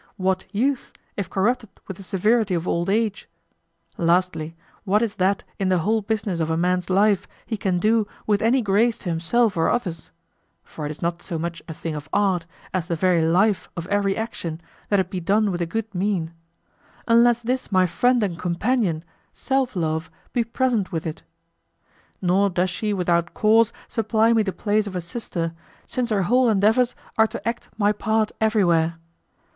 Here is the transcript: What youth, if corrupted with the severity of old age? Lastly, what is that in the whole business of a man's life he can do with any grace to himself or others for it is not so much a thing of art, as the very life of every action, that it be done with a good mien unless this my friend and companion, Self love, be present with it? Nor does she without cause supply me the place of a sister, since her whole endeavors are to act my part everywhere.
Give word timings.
What 0.17 0.45
youth, 0.51 0.93
if 1.15 1.29
corrupted 1.29 1.69
with 1.87 1.97
the 1.97 2.01
severity 2.01 2.55
of 2.55 2.67
old 2.67 2.89
age? 2.89 3.29
Lastly, 3.99 4.55
what 4.83 5.03
is 5.03 5.13
that 5.17 5.43
in 5.59 5.69
the 5.69 5.77
whole 5.77 6.01
business 6.01 6.39
of 6.39 6.49
a 6.49 6.57
man's 6.57 6.89
life 6.89 7.27
he 7.45 7.55
can 7.55 7.77
do 7.77 8.07
with 8.25 8.41
any 8.41 8.63
grace 8.63 8.97
to 8.97 9.09
himself 9.09 9.55
or 9.55 9.69
others 9.69 10.09
for 10.63 10.85
it 10.87 10.89
is 10.89 11.03
not 11.03 11.21
so 11.21 11.37
much 11.37 11.61
a 11.67 11.73
thing 11.75 11.93
of 11.93 12.09
art, 12.11 12.47
as 12.73 12.87
the 12.87 12.95
very 12.95 13.21
life 13.21 13.69
of 13.77 13.85
every 13.89 14.17
action, 14.17 14.59
that 14.89 14.99
it 14.99 15.11
be 15.11 15.19
done 15.19 15.51
with 15.51 15.61
a 15.61 15.67
good 15.67 15.93
mien 15.93 16.33
unless 17.07 17.43
this 17.43 17.71
my 17.71 17.85
friend 17.85 18.23
and 18.23 18.39
companion, 18.39 19.03
Self 19.33 19.75
love, 19.75 20.09
be 20.33 20.43
present 20.43 20.91
with 20.91 21.05
it? 21.05 21.21
Nor 22.23 22.49
does 22.49 22.71
she 22.71 22.91
without 22.91 23.35
cause 23.35 23.71
supply 23.87 24.33
me 24.33 24.41
the 24.41 24.51
place 24.51 24.87
of 24.87 24.95
a 24.95 24.99
sister, 25.01 25.53
since 25.85 26.09
her 26.09 26.23
whole 26.23 26.49
endeavors 26.49 26.95
are 27.19 27.27
to 27.27 27.47
act 27.47 27.69
my 27.77 27.91
part 27.91 28.31
everywhere. 28.41 28.95